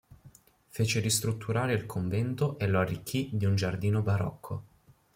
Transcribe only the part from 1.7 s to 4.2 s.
il convento e lo arricchì di un giardino